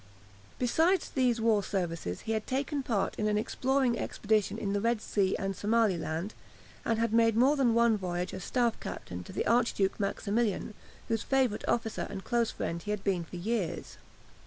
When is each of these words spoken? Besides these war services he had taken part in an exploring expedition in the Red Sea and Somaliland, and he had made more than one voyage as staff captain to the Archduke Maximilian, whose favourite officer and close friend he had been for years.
Besides 0.57 1.09
these 1.11 1.39
war 1.39 1.61
services 1.63 2.21
he 2.21 2.31
had 2.31 2.47
taken 2.47 2.81
part 2.81 3.13
in 3.19 3.27
an 3.27 3.37
exploring 3.37 3.99
expedition 3.99 4.57
in 4.57 4.73
the 4.73 4.81
Red 4.81 4.99
Sea 4.99 5.35
and 5.37 5.55
Somaliland, 5.55 6.33
and 6.83 6.97
he 6.97 7.01
had 7.01 7.13
made 7.13 7.37
more 7.37 7.55
than 7.55 7.75
one 7.75 7.99
voyage 7.99 8.33
as 8.33 8.43
staff 8.43 8.79
captain 8.79 9.23
to 9.23 9.31
the 9.31 9.45
Archduke 9.45 9.99
Maximilian, 9.99 10.73
whose 11.07 11.21
favourite 11.21 11.67
officer 11.67 12.07
and 12.09 12.23
close 12.23 12.49
friend 12.49 12.81
he 12.81 12.89
had 12.89 13.03
been 13.03 13.25
for 13.25 13.35
years. 13.35 13.97